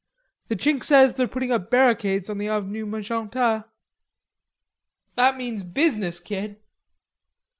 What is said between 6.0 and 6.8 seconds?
kid!"